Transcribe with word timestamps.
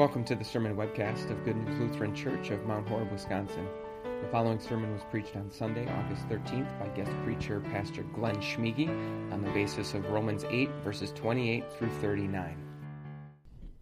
Welcome 0.00 0.24
to 0.24 0.34
the 0.34 0.44
sermon 0.44 0.76
webcast 0.76 1.30
of 1.30 1.44
Good 1.44 1.56
News 1.56 1.78
Lutheran 1.78 2.14
Church 2.14 2.48
of 2.48 2.64
Mount 2.64 2.88
Horeb, 2.88 3.12
Wisconsin. 3.12 3.68
The 4.02 4.28
following 4.28 4.58
sermon 4.58 4.94
was 4.94 5.02
preached 5.10 5.36
on 5.36 5.50
Sunday, 5.50 5.86
August 5.86 6.26
13th, 6.30 6.80
by 6.80 6.88
guest 6.96 7.12
preacher 7.22 7.60
Pastor 7.60 8.02
Glenn 8.14 8.36
Schmiege 8.36 8.88
on 9.30 9.42
the 9.42 9.50
basis 9.50 9.92
of 9.92 10.08
Romans 10.08 10.46
8, 10.48 10.70
verses 10.82 11.12
28 11.12 11.70
through 11.74 11.90
39. 12.00 12.56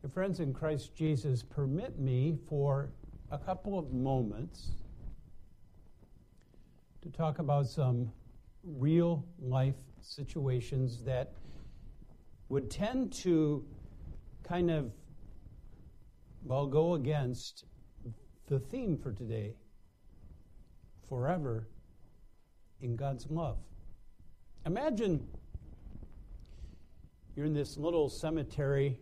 Your 0.03 0.11
friends 0.11 0.41
in 0.41 0.53
Christ 0.53 0.93
Jesus, 0.93 1.45
permit 1.45 2.01
me 2.01 2.37
for 2.49 2.91
a 3.31 3.39
couple 3.39 3.79
of 3.79 3.93
moments 3.93 4.73
to 7.03 7.11
talk 7.11 7.39
about 7.39 7.69
some 7.69 8.11
real 8.65 9.25
life 9.41 9.77
situations 10.01 11.01
that 11.05 11.31
would 12.49 12.73
tend 12.73 13.13
to 13.13 13.65
kind 14.43 14.69
of, 14.69 14.91
well, 16.49 16.67
go 16.67 16.95
against 16.95 17.67
the 18.47 18.59
theme 18.59 18.97
for 18.97 19.13
today 19.13 19.55
forever 21.07 21.69
in 22.81 22.97
God's 22.97 23.27
love. 23.29 23.59
Imagine 24.65 25.29
you're 27.37 27.45
in 27.45 27.53
this 27.53 27.77
little 27.77 28.09
cemetery 28.09 28.99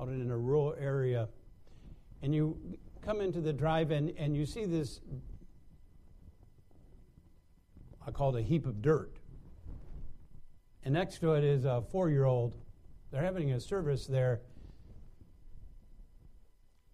out 0.00 0.08
in 0.08 0.30
a 0.30 0.38
rural 0.38 0.74
area, 0.80 1.28
and 2.22 2.34
you 2.34 2.56
come 3.02 3.20
into 3.20 3.42
the 3.42 3.52
drive-in 3.52 4.14
and 4.16 4.34
you 4.34 4.46
see 4.46 4.64
this, 4.64 5.00
I 8.06 8.10
call 8.10 8.34
it 8.34 8.40
a 8.40 8.42
heap 8.42 8.64
of 8.64 8.80
dirt. 8.80 9.18
And 10.82 10.94
next 10.94 11.18
to 11.18 11.34
it 11.34 11.44
is 11.44 11.66
a 11.66 11.82
four-year-old. 11.92 12.56
They're 13.10 13.22
having 13.22 13.52
a 13.52 13.60
service 13.60 14.06
there. 14.06 14.40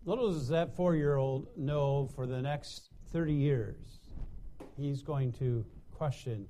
Little 0.08 0.32
does 0.32 0.48
that 0.48 0.74
four-year-old 0.74 1.48
know 1.54 2.08
for 2.16 2.26
the 2.26 2.40
next 2.40 2.88
30 3.12 3.34
years, 3.34 4.00
he's 4.74 5.02
going 5.02 5.32
to 5.32 5.66
question 5.92 6.48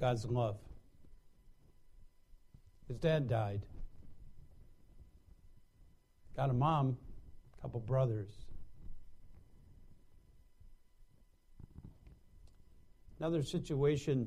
God's 0.00 0.24
love. 0.24 0.56
His 2.88 2.98
dad 2.98 3.28
died. 3.28 3.62
Got 6.34 6.50
a 6.50 6.54
mom, 6.54 6.96
a 7.56 7.62
couple 7.62 7.78
brothers. 7.78 8.32
Another 13.20 13.44
situation 13.44 14.26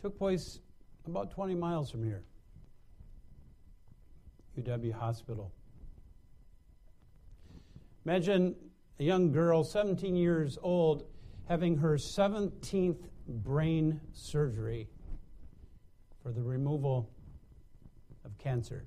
took 0.00 0.16
place 0.16 0.60
about 1.06 1.32
20 1.32 1.56
miles 1.56 1.90
from 1.90 2.04
here. 2.04 2.22
UW 4.58 4.92
Hospital. 4.92 5.52
Imagine 8.04 8.54
a 8.98 9.04
young 9.04 9.32
girl, 9.32 9.64
17 9.64 10.16
years 10.16 10.58
old, 10.62 11.04
having 11.48 11.76
her 11.78 11.94
17th 11.94 13.08
brain 13.28 14.00
surgery 14.12 14.88
for 16.22 16.32
the 16.32 16.42
removal 16.42 17.10
of 18.24 18.36
cancer. 18.38 18.86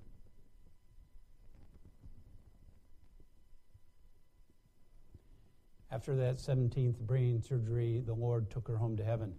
After 5.92 6.16
that 6.18 6.38
17th 6.38 7.00
brain 7.00 7.42
surgery, 7.42 8.04
the 8.06 8.14
Lord 8.14 8.50
took 8.50 8.68
her 8.68 8.78
home 8.78 8.98
to 8.98 9.04
heaven. 9.04 9.34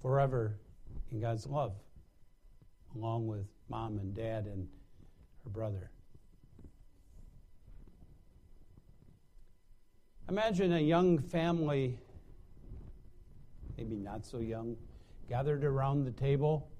Forever 0.00 0.58
in 1.10 1.20
God's 1.20 1.46
love, 1.46 1.74
along 2.96 3.26
with 3.26 3.46
mom 3.68 3.98
and 3.98 4.14
dad 4.14 4.46
and 4.46 4.66
her 5.44 5.50
brother. 5.50 5.90
Imagine 10.28 10.74
a 10.74 10.80
young 10.80 11.18
family, 11.18 11.98
maybe 13.76 13.96
not 13.96 14.24
so 14.24 14.38
young, 14.38 14.76
gathered 15.28 15.64
around 15.64 16.04
the 16.04 16.12
table. 16.12 16.70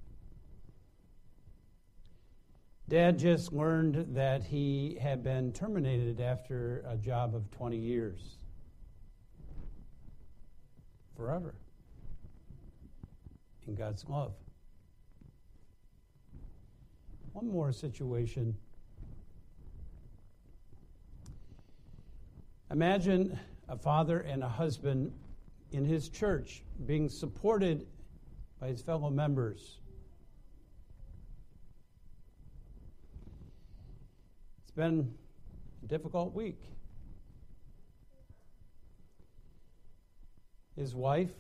Dad 2.89 3.19
just 3.19 3.53
learned 3.53 4.15
that 4.15 4.43
he 4.43 4.99
had 5.01 5.23
been 5.23 5.53
terminated 5.53 6.21
after 6.21 6.85
a 6.89 6.97
job 6.97 7.35
of 7.35 7.49
20 7.53 7.77
years. 7.77 8.37
Forever. 11.17 11.55
In 13.67 13.75
God's 13.75 14.05
love. 14.09 14.33
One 17.33 17.49
more 17.49 17.73
situation. 17.73 18.57
Imagine 22.71 23.39
a 23.69 23.77
father 23.77 24.21
and 24.21 24.43
a 24.43 24.49
husband 24.49 25.13
in 25.71 25.85
his 25.85 26.09
church 26.09 26.63
being 26.87 27.09
supported 27.09 27.87
by 28.61 28.69
his 28.69 28.83
fellow 28.83 29.11
members. 29.11 29.79
It's 34.63 34.73
been 34.73 35.15
a 35.83 35.87
difficult 35.87 36.35
week. 36.35 36.61
His 40.77 40.95
wife 40.95 41.31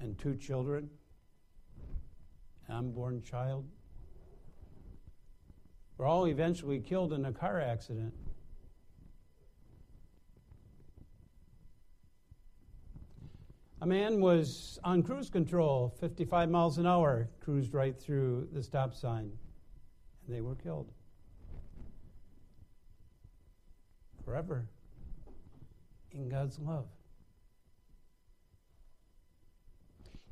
and 0.00 0.18
two 0.18 0.36
children, 0.36 0.88
an 2.68 2.76
unborn 2.76 3.22
child, 3.22 3.64
were 5.98 6.06
all 6.06 6.26
eventually 6.26 6.80
killed 6.80 7.12
in 7.12 7.24
a 7.24 7.32
car 7.32 7.60
accident. 7.60 8.12
A 13.80 13.86
man 13.86 14.20
was 14.20 14.78
on 14.82 15.02
cruise 15.02 15.28
control, 15.28 15.94
55 16.00 16.48
miles 16.48 16.78
an 16.78 16.86
hour, 16.86 17.28
cruised 17.40 17.74
right 17.74 17.98
through 17.98 18.48
the 18.52 18.62
stop 18.62 18.94
sign, 18.94 19.30
and 20.26 20.34
they 20.34 20.40
were 20.40 20.54
killed. 20.54 20.90
Forever 24.24 24.66
in 26.12 26.28
God's 26.28 26.58
love. 26.58 26.86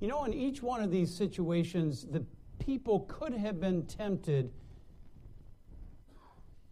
You 0.01 0.09
know, 0.09 0.25
in 0.25 0.33
each 0.33 0.63
one 0.63 0.83
of 0.83 0.91
these 0.91 1.15
situations, 1.15 2.07
the 2.11 2.25
people 2.59 3.01
could 3.01 3.35
have 3.35 3.61
been 3.61 3.87
tempted 3.87 4.51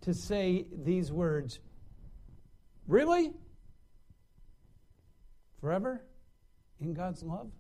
to 0.03 0.15
say 0.15 0.67
these 0.85 1.13
words 1.13 1.61
Really? 2.87 3.33
Forever? 5.61 6.03
in 6.81 6.95
God's 6.95 7.23
love? 7.23 7.51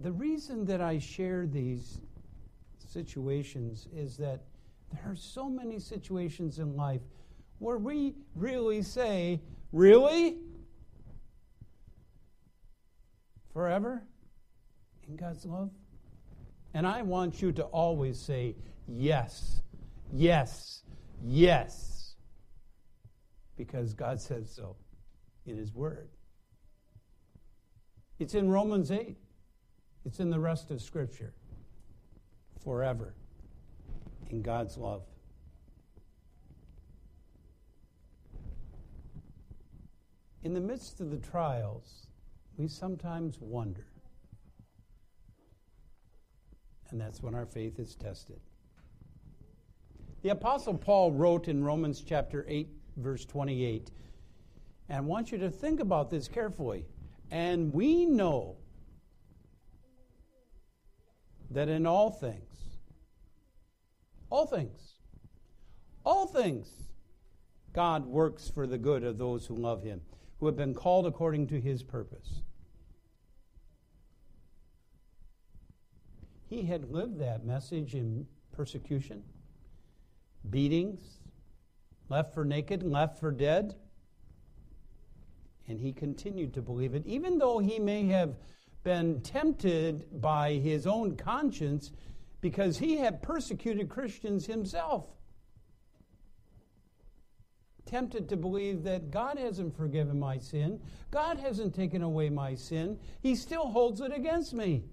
The 0.00 0.12
reason 0.12 0.66
that 0.66 0.80
I 0.80 0.98
share 0.98 1.46
these 1.46 2.00
situations 2.86 3.88
is 3.94 4.16
that 4.18 4.42
there 4.92 5.10
are 5.10 5.16
so 5.16 5.48
many 5.48 5.78
situations 5.78 6.58
in 6.58 6.76
life 6.76 7.00
where 7.58 7.78
we 7.78 8.14
really 8.34 8.82
say, 8.82 9.40
Really? 9.72 10.36
Forever? 13.52 14.02
In 15.08 15.16
God's 15.16 15.44
love? 15.46 15.70
And 16.76 16.86
I 16.86 17.00
want 17.00 17.40
you 17.40 17.52
to 17.52 17.62
always 17.62 18.20
say, 18.20 18.54
Yes, 18.86 19.62
yes, 20.12 20.82
yes 21.24 22.16
because 23.56 23.94
God 23.94 24.20
says 24.20 24.52
so 24.54 24.76
in 25.46 25.56
His 25.56 25.72
Word. 25.72 26.10
It's 28.18 28.34
in 28.34 28.50
Romans 28.50 28.90
8, 28.90 29.16
it's 30.04 30.20
in 30.20 30.28
the 30.28 30.38
rest 30.38 30.70
of 30.70 30.82
Scripture. 30.82 31.32
Forever 32.62 33.14
in 34.28 34.42
God's 34.42 34.76
love. 34.76 35.04
In 40.42 40.52
the 40.52 40.60
midst 40.60 41.00
of 41.00 41.10
the 41.10 41.16
trials, 41.16 42.08
we 42.58 42.68
sometimes 42.68 43.38
wonder. 43.40 43.86
And 46.90 47.00
that's 47.00 47.22
when 47.22 47.34
our 47.34 47.46
faith 47.46 47.78
is 47.78 47.94
tested. 47.94 48.40
The 50.22 50.30
Apostle 50.30 50.74
Paul 50.74 51.12
wrote 51.12 51.48
in 51.48 51.62
Romans 51.62 52.02
chapter 52.06 52.44
8, 52.48 52.68
verse 52.96 53.24
28. 53.24 53.90
And 54.88 54.98
I 54.98 55.00
want 55.00 55.30
you 55.30 55.38
to 55.38 55.50
think 55.50 55.80
about 55.80 56.10
this 56.10 56.28
carefully. 56.28 56.86
And 57.30 57.72
we 57.72 58.06
know 58.06 58.56
that 61.50 61.68
in 61.68 61.86
all 61.86 62.10
things, 62.10 62.78
all 64.30 64.46
things, 64.46 64.94
all 66.04 66.26
things, 66.26 66.68
God 67.72 68.06
works 68.06 68.48
for 68.48 68.66
the 68.66 68.78
good 68.78 69.04
of 69.04 69.18
those 69.18 69.46
who 69.46 69.54
love 69.54 69.82
him, 69.82 70.00
who 70.40 70.46
have 70.46 70.56
been 70.56 70.74
called 70.74 71.06
according 71.06 71.46
to 71.48 71.60
his 71.60 71.82
purpose. 71.82 72.42
He 76.48 76.62
had 76.62 76.90
lived 76.90 77.18
that 77.18 77.44
message 77.44 77.94
in 77.94 78.26
persecution, 78.52 79.22
beatings, 80.48 81.18
left 82.08 82.34
for 82.34 82.44
naked 82.44 82.82
left 82.82 83.18
for 83.18 83.30
dead. 83.30 83.74
And 85.68 85.80
he 85.80 85.92
continued 85.92 86.54
to 86.54 86.62
believe 86.62 86.94
it, 86.94 87.04
even 87.06 87.38
though 87.38 87.58
he 87.58 87.80
may 87.80 88.06
have 88.06 88.36
been 88.84 89.20
tempted 89.22 90.20
by 90.20 90.52
his 90.52 90.86
own 90.86 91.16
conscience 91.16 91.90
because 92.40 92.78
he 92.78 92.96
had 92.96 93.20
persecuted 93.20 93.88
Christians 93.88 94.46
himself. 94.46 95.06
Tempted 97.84 98.28
to 98.28 98.36
believe 98.36 98.84
that 98.84 99.10
God 99.10 99.38
hasn't 99.38 99.76
forgiven 99.76 100.20
my 100.20 100.38
sin, 100.38 100.80
God 101.10 101.38
hasn't 101.38 101.74
taken 101.74 102.02
away 102.02 102.30
my 102.30 102.54
sin, 102.54 102.98
He 103.22 103.36
still 103.36 103.68
holds 103.68 104.00
it 104.00 104.12
against 104.12 104.54
me. 104.54 104.84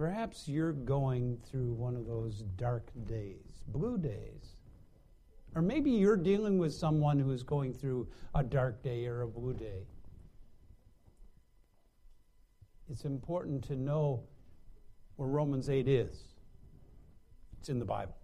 Perhaps 0.00 0.48
you're 0.48 0.72
going 0.72 1.36
through 1.50 1.74
one 1.74 1.94
of 1.94 2.06
those 2.06 2.42
dark 2.56 2.90
days, 3.04 3.62
blue 3.66 3.98
days. 3.98 4.56
Or 5.54 5.60
maybe 5.60 5.90
you're 5.90 6.16
dealing 6.16 6.56
with 6.56 6.72
someone 6.72 7.18
who 7.18 7.30
is 7.32 7.42
going 7.42 7.74
through 7.74 8.08
a 8.34 8.42
dark 8.42 8.82
day 8.82 9.04
or 9.04 9.20
a 9.20 9.28
blue 9.28 9.52
day. 9.52 9.86
It's 12.88 13.04
important 13.04 13.62
to 13.64 13.76
know 13.76 14.22
where 15.16 15.28
Romans 15.28 15.68
8 15.68 15.86
is. 15.86 16.16
It's 17.58 17.68
in 17.68 17.78
the 17.78 17.84
Bible. 17.84 18.16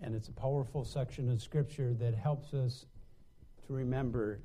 And 0.00 0.12
it's 0.12 0.26
a 0.26 0.32
powerful 0.32 0.84
section 0.84 1.30
of 1.30 1.40
Scripture 1.40 1.94
that 2.00 2.16
helps 2.16 2.52
us 2.52 2.86
to 3.68 3.72
remember 3.72 4.40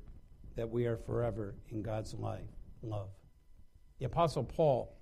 that 0.54 0.70
we 0.70 0.86
are 0.86 0.96
forever 0.96 1.56
in 1.70 1.82
God's 1.82 2.14
life, 2.14 2.46
love. 2.84 3.08
The 3.98 4.06
Apostle 4.06 4.44
Paul 4.44 4.96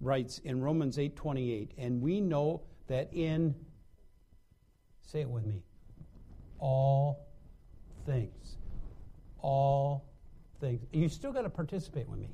writes 0.00 0.38
in 0.38 0.60
Romans 0.60 0.98
8:28, 0.98 1.72
and 1.76 2.00
we 2.00 2.20
know 2.20 2.62
that 2.86 3.12
in 3.12 3.54
say 5.10 5.22
it 5.22 5.28
with 5.28 5.44
me, 5.44 5.62
all 6.60 7.26
things. 8.06 8.56
All 9.40 10.04
things. 10.60 10.86
You 10.92 11.08
still 11.08 11.32
got 11.32 11.42
to 11.42 11.50
participate 11.50 12.08
with 12.08 12.20
me. 12.20 12.28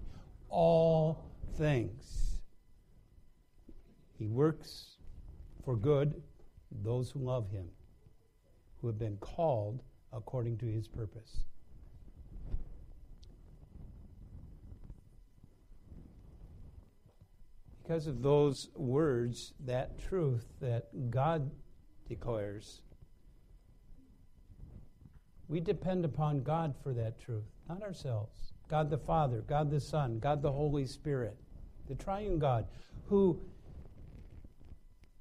All 0.50 1.24
things. 1.56 2.40
He 4.18 4.26
works 4.26 4.96
for 5.64 5.76
good 5.76 6.22
those 6.82 7.10
who 7.10 7.20
love 7.20 7.50
him, 7.50 7.68
who 8.80 8.88
have 8.88 8.98
been 8.98 9.16
called 9.18 9.82
according 10.12 10.58
to 10.58 10.66
his 10.66 10.88
purpose. 10.88 11.44
Because 17.86 18.08
of 18.08 18.20
those 18.20 18.68
words, 18.74 19.52
that 19.64 19.96
truth 20.08 20.44
that 20.60 21.08
God 21.08 21.52
declares, 22.08 22.82
we 25.46 25.60
depend 25.60 26.04
upon 26.04 26.42
God 26.42 26.74
for 26.82 26.92
that 26.94 27.20
truth, 27.20 27.44
not 27.68 27.84
ourselves. 27.84 28.52
God 28.68 28.90
the 28.90 28.98
Father, 28.98 29.44
God 29.46 29.70
the 29.70 29.78
Son, 29.78 30.18
God 30.18 30.42
the 30.42 30.50
Holy 30.50 30.84
Spirit, 30.84 31.36
the 31.86 31.94
triune 31.94 32.40
God, 32.40 32.66
who 33.04 33.38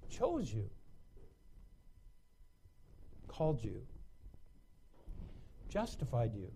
chose 0.09 0.51
you, 0.51 0.67
called 3.27 3.63
you, 3.63 3.83
justified 5.69 6.33
you, 6.33 6.51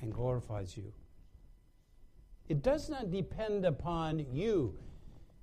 and 0.00 0.12
glorifies 0.12 0.76
you. 0.76 0.92
It 2.48 2.62
does 2.62 2.88
not 2.88 3.10
depend 3.10 3.64
upon 3.64 4.26
you. 4.32 4.74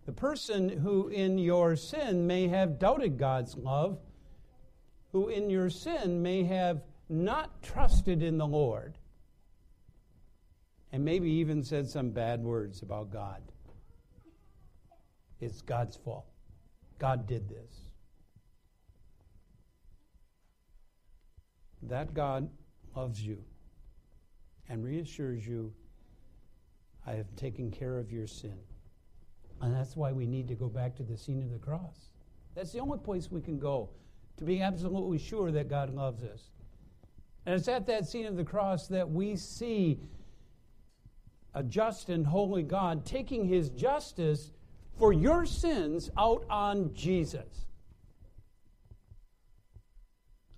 The 0.06 0.12
person 0.12 0.70
who 0.70 1.08
in 1.08 1.38
your 1.38 1.76
sin 1.76 2.26
may 2.28 2.48
have 2.48 2.80
doubted 2.80 3.18
God's 3.18 3.56
love, 3.56 4.00
who 5.12 5.30
in 5.30 5.50
your 5.50 5.70
sin 5.70 6.22
may 6.22 6.44
have 6.44 6.82
not 7.10 7.62
trusted 7.64 8.22
in 8.22 8.38
the 8.38 8.48
Lord, 8.48 8.98
and 10.92 11.04
maybe 11.04 11.30
even 11.30 11.64
said 11.64 11.88
some 11.88 12.10
bad 12.10 12.44
words 12.44 12.82
about 12.82 13.12
God. 13.12 13.42
It's 15.40 15.62
God's 15.62 15.96
fault. 15.96 16.26
God 16.98 17.28
did 17.28 17.48
this. 17.48 17.72
That 21.84 22.14
God 22.14 22.50
loves 22.96 23.22
you 23.22 23.44
and 24.68 24.84
reassures 24.84 25.48
you 25.48 25.74
I 27.10 27.14
have 27.14 27.36
taken 27.36 27.72
care 27.72 27.98
of 27.98 28.12
your 28.12 28.28
sin. 28.28 28.54
And 29.62 29.74
that's 29.74 29.96
why 29.96 30.12
we 30.12 30.28
need 30.28 30.48
to 30.50 30.56
go 30.56 30.68
back 30.68 30.96
to 30.98 31.04
the 31.04 31.18
scene 31.18 31.42
of 31.42 31.52
the 31.52 31.58
cross. 31.58 32.12
That's 32.56 32.72
the 32.72 32.80
only 32.80 33.00
place 33.00 33.32
we 33.32 33.42
can 33.42 33.58
go 33.58 33.90
to 34.38 34.44
be 34.44 34.62
absolutely 34.62 35.18
sure 35.18 35.52
that 35.52 35.68
God 35.68 35.90
loves 35.90 36.24
us. 36.24 36.52
And 37.48 37.56
it's 37.56 37.68
at 37.68 37.88
that 37.88 38.08
scene 38.08 38.28
of 38.28 38.38
the 38.38 38.44
cross 38.44 38.88
that 38.90 39.10
we 39.10 39.36
see 39.36 40.00
a 41.56 41.64
just 41.64 42.10
and 42.10 42.28
holy 42.28 42.62
God 42.62 43.08
taking 43.08 43.44
his 43.44 43.70
justice 43.70 44.52
for 45.00 45.12
your 45.12 45.48
sins 45.48 46.12
out 46.16 46.46
on 46.48 46.94
Jesus. 46.94 47.66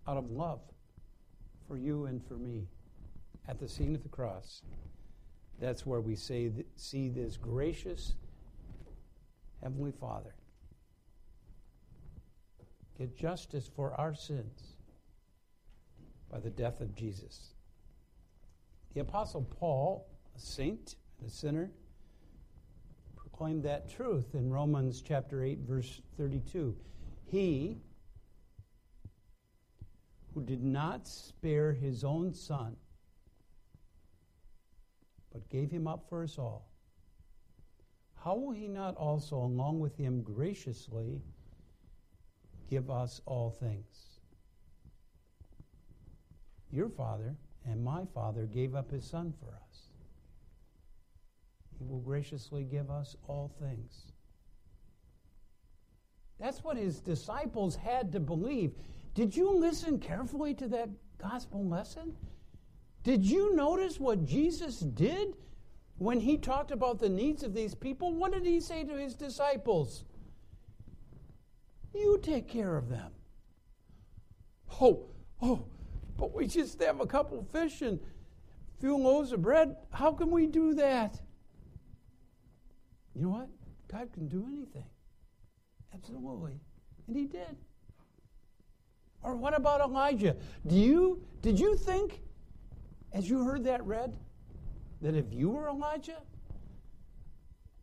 Out 0.05 0.17
of 0.17 0.29
love 0.29 0.59
for 1.65 1.77
you 1.77 2.07
and 2.07 2.21
for 2.27 2.33
me 2.33 2.67
at 3.47 3.57
the 3.57 3.69
scene 3.69 3.95
of 3.95 4.03
the 4.03 4.09
cross. 4.09 4.63
That's 5.61 5.85
where 5.85 6.01
we 6.01 6.15
say, 6.15 6.51
see 6.75 7.09
this 7.09 7.37
gracious 7.37 8.15
Heavenly 9.61 9.91
Father 9.91 10.33
get 12.97 13.15
justice 13.15 13.69
for 13.75 13.93
our 13.93 14.15
sins 14.15 14.73
by 16.31 16.39
the 16.39 16.49
death 16.49 16.81
of 16.81 16.95
Jesus. 16.95 17.53
The 18.95 19.01
Apostle 19.01 19.43
Paul, 19.59 20.07
a 20.35 20.39
saint 20.39 20.95
and 21.19 21.29
a 21.29 21.31
sinner, 21.31 21.69
proclaimed 23.15 23.63
that 23.63 23.87
truth 23.87 24.33
in 24.33 24.49
Romans 24.49 25.01
chapter 25.01 25.43
8, 25.43 25.59
verse 25.59 26.01
32. 26.17 26.75
He 27.25 27.77
who 30.33 30.41
did 30.41 30.63
not 30.63 31.07
spare 31.07 31.71
his 31.71 32.03
own 32.03 32.33
son 32.33 32.75
but 35.31 35.49
gave 35.49 35.71
him 35.71 35.87
up 35.87 36.05
for 36.09 36.23
us 36.23 36.37
all, 36.37 36.67
how 38.23 38.35
will 38.35 38.51
he 38.51 38.67
not 38.67 38.95
also, 38.95 39.37
along 39.37 39.79
with 39.79 39.97
him, 39.97 40.21
graciously 40.21 41.21
give 42.69 42.89
us 42.91 43.19
all 43.25 43.49
things? 43.49 44.19
Your 46.71 46.89
father 46.89 47.35
and 47.65 47.83
my 47.83 48.05
father 48.13 48.45
gave 48.45 48.75
up 48.75 48.91
his 48.91 49.05
son 49.05 49.33
for 49.39 49.55
us. 49.55 49.87
He 51.77 51.85
will 51.85 51.99
graciously 51.99 52.63
give 52.63 52.91
us 52.91 53.15
all 53.27 53.51
things. 53.59 54.11
That's 56.39 56.63
what 56.63 56.77
his 56.77 56.99
disciples 56.99 57.75
had 57.75 58.11
to 58.13 58.19
believe. 58.19 58.73
Did 59.13 59.35
you 59.35 59.51
listen 59.51 59.99
carefully 59.99 60.53
to 60.55 60.67
that 60.69 60.89
gospel 61.17 61.67
lesson? 61.67 62.15
Did 63.03 63.25
you 63.25 63.55
notice 63.55 63.99
what 63.99 64.25
Jesus 64.25 64.79
did 64.79 65.35
when 65.97 66.19
he 66.19 66.37
talked 66.37 66.71
about 66.71 66.99
the 66.99 67.09
needs 67.09 67.43
of 67.43 67.53
these 67.53 67.73
people? 67.73 68.13
What 68.13 68.31
did 68.31 68.45
he 68.45 68.59
say 68.59 68.83
to 68.83 68.93
his 68.93 69.15
disciples? 69.15 70.03
You 71.93 72.19
take 72.21 72.47
care 72.47 72.77
of 72.77 72.89
them. 72.89 73.11
Oh, 74.79 75.05
oh, 75.41 75.65
but 76.17 76.33
we 76.33 76.47
just 76.47 76.81
have 76.81 77.01
a 77.01 77.05
couple 77.05 77.45
fish 77.51 77.81
and 77.81 77.99
a 77.99 78.81
few 78.81 78.95
loaves 78.97 79.31
of 79.31 79.41
bread. 79.41 79.75
How 79.91 80.11
can 80.13 80.31
we 80.31 80.47
do 80.47 80.73
that? 80.75 81.19
You 83.15 83.23
know 83.23 83.29
what? 83.29 83.49
God 83.91 84.13
can 84.13 84.27
do 84.27 84.45
anything. 84.47 84.85
Absolutely. 85.93 86.59
And 87.07 87.15
he 87.17 87.25
did. 87.25 87.57
Or 89.21 89.35
what 89.35 89.55
about 89.55 89.81
Elijah? 89.81 90.35
Do 90.65 90.75
you 90.75 91.21
did 91.41 91.59
you 91.59 91.75
think 91.75 92.21
as 93.13 93.29
you 93.29 93.43
heard 93.43 93.63
that 93.65 93.85
read, 93.85 94.17
that 95.01 95.15
if 95.15 95.25
you 95.31 95.49
were 95.49 95.67
Elijah 95.67 96.21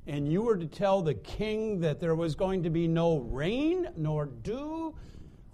and 0.06 0.30
you 0.32 0.42
were 0.42 0.56
to 0.56 0.66
tell 0.66 1.02
the 1.02 1.14
king 1.14 1.80
that 1.80 2.00
there 2.00 2.14
was 2.14 2.34
going 2.34 2.62
to 2.62 2.70
be 2.70 2.88
no 2.88 3.18
rain 3.18 3.88
nor 3.96 4.26
dew 4.26 4.94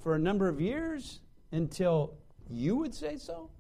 for 0.03 0.15
a 0.15 0.19
number 0.19 0.49
of 0.49 0.61
years 0.61 1.21
until 1.51 2.15
you 2.49 2.77
would 2.77 2.95
say 2.95 3.17
so? 3.17 3.51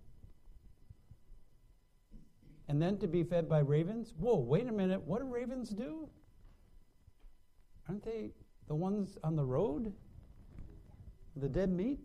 And 2.69 2.81
then 2.81 2.97
to 2.99 3.09
be 3.09 3.25
fed 3.25 3.49
by 3.49 3.59
ravens? 3.59 4.15
Whoa, 4.19 4.37
wait 4.37 4.69
a 4.69 4.73
minute. 4.73 5.03
What 5.03 5.21
do 5.21 5.27
ravens 5.27 5.71
do? 5.71 6.09
Aren't 7.89 8.05
they 8.05 8.31
the 8.69 8.75
ones 8.75 9.19
on 9.25 9.37
the 9.37 9.45
road? 9.45 9.93
The 11.37 11.49
dead 11.49 11.71
meat? 11.71 11.99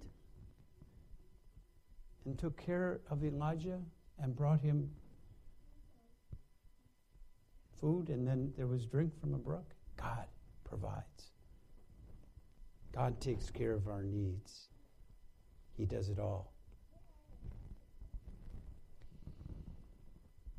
And 2.26 2.38
took 2.38 2.58
care 2.58 3.00
of 3.10 3.24
Elijah 3.24 3.80
and 4.22 4.36
brought 4.36 4.62
him 4.62 4.90
food, 7.80 8.10
and 8.10 8.28
then 8.28 8.54
there 8.58 8.68
was 8.68 8.86
drink 8.86 9.18
from 9.20 9.34
a 9.34 9.38
brook. 9.38 9.74
God 9.98 10.26
provides. 10.64 11.32
God 12.94 13.20
takes 13.22 13.50
care 13.50 13.74
of 13.74 13.88
our 13.88 14.04
needs. 14.04 14.68
He 15.78 15.86
does 15.86 16.10
it 16.10 16.20
all. 16.20 16.52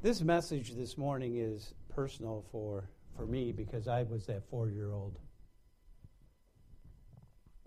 This 0.03 0.23
message 0.23 0.75
this 0.75 0.97
morning 0.97 1.37
is 1.37 1.75
personal 1.91 2.47
for, 2.51 2.89
for 3.17 3.27
me 3.27 3.53
because 3.53 3.87
I 3.87 4.05
was 4.05 4.25
that 4.27 4.49
four 4.49 4.71
year 4.71 4.93
old 4.93 5.19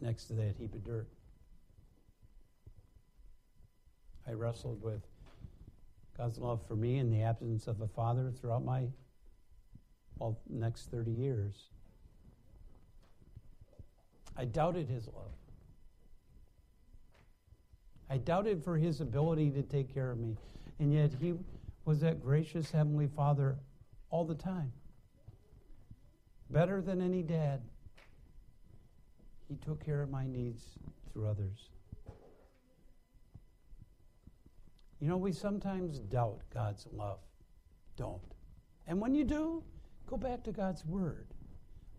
next 0.01 0.25
to 0.25 0.33
that 0.33 0.55
heap 0.57 0.73
of 0.73 0.83
dirt. 0.83 1.07
I 4.27 4.31
wrestled 4.31 4.81
with 4.81 5.03
God's 6.17 6.38
love 6.38 6.62
for 6.67 6.75
me 6.75 7.00
in 7.00 7.10
the 7.10 7.22
absence 7.24 7.67
of 7.67 7.82
a 7.82 7.88
father 7.88 8.32
throughout 8.32 8.63
my 8.63 8.88
well, 10.20 10.39
next 10.50 10.91
30 10.91 11.12
years. 11.12 11.53
I 14.38 14.46
doubted 14.46 14.88
his 14.88 15.08
love. 15.08 15.34
I 18.10 18.17
doubted 18.17 18.63
for 18.63 18.77
his 18.77 19.01
ability 19.01 19.51
to 19.51 19.63
take 19.63 19.93
care 19.93 20.12
of 20.12 20.20
me. 20.20 20.38
And 20.79 20.93
yet 20.93 21.12
he 21.20 21.34
was 21.86 22.00
that 22.01 22.22
gracious 22.22 22.72
Heavenly 22.72 23.08
Father 23.08 23.58
all 24.10 24.25
the 24.25 24.36
time. 24.36 24.72
Better 26.50 26.82
than 26.82 27.01
any 27.01 27.24
dad. 27.24 27.62
He 29.48 29.55
took 29.55 29.84
care 29.84 30.01
of 30.01 30.10
my 30.10 30.25
needs 30.27 30.63
through 31.12 31.27
others. 31.27 31.70
You 35.03 35.10
know, 35.10 35.17
we 35.17 35.33
sometimes 35.33 36.00
doubt 36.00 36.39
God's 36.53 36.88
love. 36.93 37.19
Don't. 37.98 38.22
And 38.88 39.01
when 39.01 39.13
you 39.13 39.25
do, 39.25 39.62
go 40.07 40.15
back 40.15 40.45
to 40.45 40.53
God's 40.53 40.86
Word. 40.86 41.27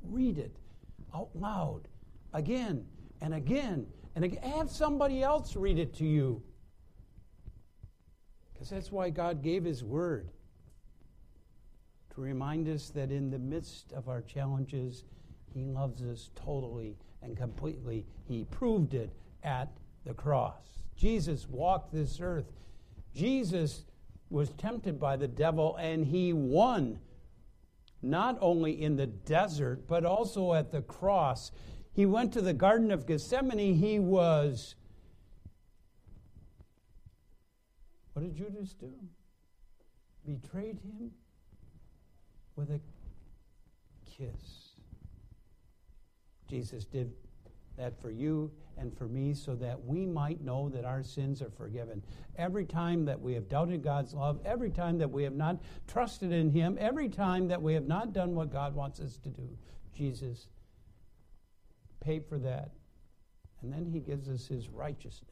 Read 0.03 0.39
it 0.39 0.57
out 1.15 1.29
loud 1.35 1.83
again 2.33 2.87
and 3.21 3.35
again 3.35 3.87
and 4.15 4.25
again. 4.25 4.43
Have 4.43 4.71
somebody 4.71 5.23
else 5.23 5.55
read 5.55 5.79
it 5.79 5.93
to 5.97 6.07
you. 6.07 6.43
Because 8.55 8.71
that's 8.71 8.91
why 8.91 9.11
God 9.11 9.43
gave 9.43 9.65
His 9.65 9.85
Word 9.85 10.31
to 12.15 12.23
remind 12.23 12.67
us 12.69 12.89
that 12.89 13.11
in 13.11 13.29
the 13.29 13.39
midst 13.39 13.93
of 13.93 14.09
our 14.09 14.23
challenges, 14.23 15.05
He 15.53 15.67
loves 15.67 16.01
us 16.01 16.31
totally 16.35 16.97
and 17.21 17.37
completely. 17.37 18.07
He 18.27 18.45
proved 18.45 18.95
it 18.95 19.13
at 19.43 19.69
the 20.07 20.15
cross. 20.15 20.81
Jesus 20.97 21.47
walked 21.51 21.93
this 21.93 22.19
earth. 22.23 22.51
Jesus 23.15 23.85
was 24.31 24.51
tempted 24.51 24.99
by 24.99 25.17
the 25.17 25.29
devil 25.29 25.77
and 25.77 26.05
he 26.05 26.33
won, 26.33 26.99
not 28.03 28.37
only 28.41 28.83
in 28.83 28.97
the 28.97 29.07
desert, 29.07 29.87
but 29.87 30.05
also 30.05 30.55
at 30.55 30.73
the 30.73 30.83
cross. 30.83 31.53
He 31.93 32.07
went 32.07 32.33
to 32.33 32.43
the 32.43 32.53
Garden 32.53 32.91
of 32.91 33.07
Gethsemane. 33.07 33.75
He 33.75 33.99
was. 33.99 34.75
What 38.13 38.23
did 38.23 38.37
Judas 38.37 38.73
do? 38.73 38.93
Betrayed 40.27 40.79
him 40.81 41.13
with 42.57 42.71
a 42.71 42.81
kiss. 44.07 44.71
Jesus 46.49 46.85
did 46.85 47.13
that 47.77 48.01
for 48.01 48.11
you 48.11 48.51
and 48.77 48.97
for 48.97 49.07
me 49.07 49.35
so 49.35 49.55
that 49.57 49.85
we 49.85 50.07
might 50.07 50.41
know 50.41 50.69
that 50.69 50.85
our 50.85 51.03
sins 51.03 51.43
are 51.43 51.51
forgiven. 51.51 52.03
Every 52.37 52.65
time 52.65 53.05
that 53.05 53.21
we 53.21 53.35
have 53.35 53.49
doubted 53.49 53.83
God's 53.83 54.15
love, 54.15 54.41
every 54.45 54.71
time 54.71 54.99
that 54.99 55.11
we 55.11 55.23
have 55.23 55.35
not 55.35 55.61
trusted 55.87 56.33
in 56.33 56.51
Him, 56.51 56.77
every 56.81 57.09
time 57.09 57.49
that 57.49 57.63
we 57.63 57.75
have 57.75 57.87
not 57.87 58.13
done 58.13 58.35
what 58.35 58.53
God 58.53 58.75
wants 58.75 59.01
us 59.01 59.19
to 59.19 59.29
do, 59.29 59.49
Jesus 59.95 60.49
paid 62.01 62.27
for 62.27 62.39
that. 62.39 62.71
And 63.63 63.73
then 63.73 63.87
He 63.87 64.01
gives 64.01 64.29
us 64.29 64.47
His 64.47 64.69
righteousness. 64.69 65.31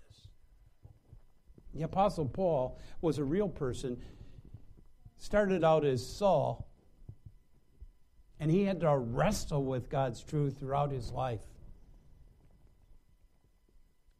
The 1.74 1.82
Apostle 1.82 2.26
Paul 2.26 2.78
was 3.00 3.18
a 3.18 3.24
real 3.24 3.48
person, 3.48 3.98
started 5.18 5.64
out 5.64 5.84
as 5.84 6.06
Saul, 6.06 6.68
and 8.38 8.50
he 8.50 8.64
had 8.64 8.80
to 8.80 8.96
wrestle 8.96 9.64
with 9.64 9.88
God's 9.88 10.22
truth 10.22 10.58
throughout 10.58 10.90
his 10.90 11.12
life. 11.12 11.40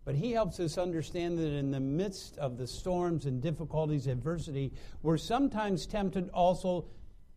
But 0.04 0.16
he 0.16 0.32
helps 0.32 0.59
us 0.59 0.78
understand 0.78 1.38
that 1.38 1.52
in 1.52 1.71
the 1.71 1.80
midst 1.80 2.37
of 2.38 2.59
the 2.59 2.66
storms 2.66 3.26
and 3.26 3.40
difficulties, 3.40 4.09
adversity, 4.09 4.73
we're 5.02 5.16
sometimes 5.16 5.87
tempted 5.87 6.28
also 6.30 6.87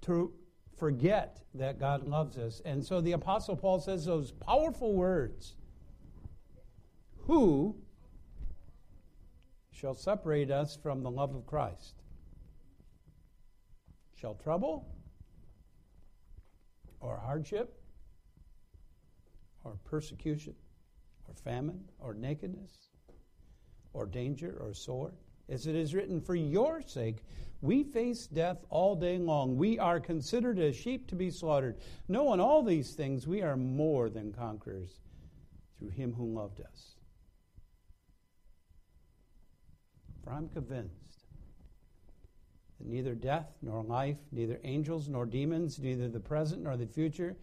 to 0.01 0.33
forget 0.77 1.43
that 1.53 1.79
God 1.79 2.07
loves 2.07 2.37
us. 2.37 2.61
And 2.65 2.83
so 2.83 3.01
the 3.01 3.11
Apostle 3.11 3.55
Paul 3.55 3.79
says 3.79 4.05
those 4.05 4.31
powerful 4.31 4.93
words 4.93 5.55
Who 7.27 7.75
shall 9.71 9.93
separate 9.93 10.49
us 10.49 10.75
from 10.75 11.03
the 11.03 11.11
love 11.11 11.35
of 11.35 11.45
Christ? 11.45 12.01
Shall 14.15 14.33
trouble? 14.35 14.87
Or 16.99 17.17
hardship? 17.17 17.79
Or 19.63 19.77
persecution? 19.85 20.55
Famine, 21.39 21.83
or 21.99 22.13
nakedness, 22.13 22.89
or 23.93 24.05
danger, 24.05 24.57
or 24.61 24.73
sword. 24.73 25.13
As 25.47 25.67
it 25.67 25.75
is 25.75 25.93
written, 25.93 26.19
For 26.19 26.35
your 26.35 26.81
sake 26.81 27.23
we 27.61 27.83
face 27.83 28.27
death 28.27 28.63
all 28.69 28.95
day 28.95 29.17
long. 29.17 29.57
We 29.57 29.79
are 29.79 29.99
considered 29.99 30.59
as 30.59 30.75
sheep 30.75 31.07
to 31.07 31.15
be 31.15 31.31
slaughtered. 31.31 31.77
Knowing 32.07 32.39
all 32.39 32.63
these 32.63 32.93
things, 32.93 33.27
we 33.27 33.41
are 33.41 33.57
more 33.57 34.09
than 34.09 34.31
conquerors 34.31 34.99
through 35.79 35.89
him 35.89 36.13
who 36.13 36.33
loved 36.33 36.61
us. 36.61 36.95
For 40.23 40.31
I'm 40.31 40.49
convinced 40.49 41.25
that 42.79 42.87
neither 42.87 43.15
death 43.15 43.47
nor 43.61 43.83
life, 43.83 44.17
neither 44.31 44.59
angels 44.63 45.07
nor 45.07 45.25
demons, 45.25 45.79
neither 45.79 46.07
the 46.07 46.19
present 46.19 46.63
nor 46.63 46.77
the 46.77 46.87
future, 46.87 47.35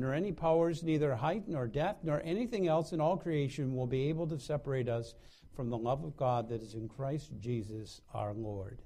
nor 0.00 0.14
any 0.14 0.32
powers, 0.32 0.82
neither 0.82 1.14
height 1.14 1.46
nor 1.46 1.66
depth, 1.66 2.04
nor 2.04 2.22
anything 2.24 2.66
else 2.66 2.92
in 2.92 3.00
all 3.00 3.16
creation 3.16 3.76
will 3.76 3.86
be 3.86 4.08
able 4.08 4.26
to 4.26 4.38
separate 4.38 4.88
us 4.88 5.14
from 5.54 5.68
the 5.68 5.76
love 5.76 6.02
of 6.04 6.16
God 6.16 6.48
that 6.48 6.62
is 6.62 6.74
in 6.74 6.88
Christ 6.88 7.32
Jesus 7.38 8.00
our 8.14 8.32
Lord. 8.32 8.80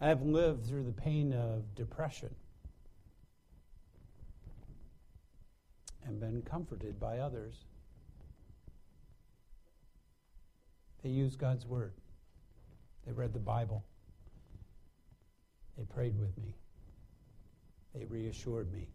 I 0.00 0.08
have 0.08 0.22
lived 0.22 0.66
through 0.66 0.84
the 0.84 0.92
pain 0.92 1.32
of 1.32 1.74
depression 1.74 2.34
and 6.06 6.20
been 6.20 6.42
comforted 6.42 6.98
by 6.98 7.18
others. 7.18 7.54
They 11.02 11.10
used 11.10 11.38
God's 11.38 11.66
Word, 11.66 11.92
they 13.06 13.12
read 13.12 13.34
the 13.34 13.38
Bible. 13.38 13.84
They 15.76 15.84
prayed 15.84 16.18
with 16.18 16.36
me. 16.38 16.54
They 17.94 18.04
reassured 18.04 18.72
me. 18.72 18.88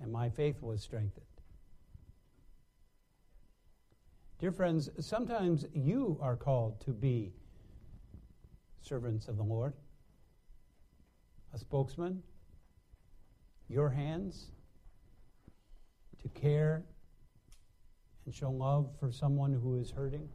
And 0.00 0.12
my 0.12 0.30
faith 0.30 0.62
was 0.62 0.82
strengthened. 0.82 1.24
Dear 4.38 4.52
friends, 4.52 4.88
sometimes 5.00 5.66
you 5.72 6.16
are 6.22 6.36
called 6.36 6.80
to 6.82 6.92
be 6.92 7.32
servants 8.82 9.26
of 9.26 9.36
the 9.36 9.42
Lord, 9.42 9.72
a 11.52 11.58
spokesman, 11.58 12.22
your 13.68 13.90
hands 13.90 14.52
to 16.22 16.28
care 16.28 16.84
and 18.24 18.34
show 18.34 18.50
love 18.50 18.90
for 19.00 19.10
someone 19.10 19.52
who 19.52 19.76
is 19.76 19.90
hurting 19.90 20.28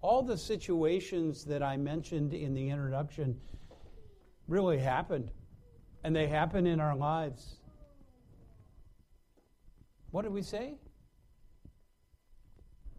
all 0.00 0.22
the 0.22 0.38
situations 0.38 1.44
that 1.44 1.62
I 1.62 1.76
mentioned 1.76 2.32
in 2.32 2.54
the 2.54 2.68
introduction 2.68 3.40
really 4.46 4.78
happened, 4.78 5.30
and 6.04 6.14
they 6.14 6.26
happen 6.26 6.66
in 6.66 6.80
our 6.80 6.96
lives. 6.96 7.56
What 10.10 10.24
do 10.24 10.30
we 10.30 10.42
say? 10.42 10.74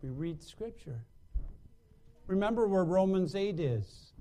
We 0.01 0.09
read 0.09 0.41
Scripture. 0.43 1.05
Remember 2.27 2.67
where 2.67 2.83
Romans 2.83 3.35
8 3.35 3.59
is. 3.59 4.13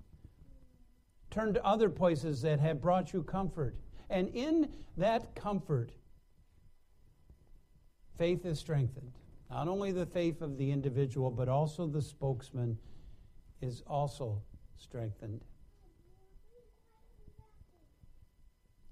Turn 1.31 1.53
to 1.55 1.65
other 1.65 1.91
places 1.91 2.41
that 2.43 2.59
have 2.59 2.81
brought 2.81 3.13
you 3.13 3.23
comfort. 3.23 3.77
And 4.09 4.29
in 4.35 4.71
that 4.97 5.35
comfort, 5.35 5.93
faith 8.17 8.47
is 8.47 8.59
strengthened. 8.59 9.13
Not 9.51 9.67
only 9.67 9.93
the 9.93 10.07
faith 10.07 10.43
of 10.43 10.59
the 10.59 10.71
individual, 10.71 11.31
but 11.31 11.49
also 11.49 11.87
the 11.87 12.03
spokesman 12.03 12.79
is 13.61 13.83
also 13.87 14.43
strengthened. 14.77 15.41